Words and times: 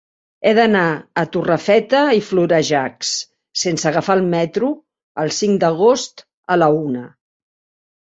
He 0.45 0.51
d'anar 0.59 0.85
a 0.91 1.25
Torrefeta 1.35 1.99
i 2.21 2.23
Florejacs 2.31 3.13
sense 3.67 3.93
agafar 3.93 4.19
el 4.23 4.27
metro 4.35 4.73
el 5.27 5.33
cinc 5.45 5.65
d'agost 5.69 6.29
a 6.57 6.63
la 6.65 6.75
una. 6.83 7.09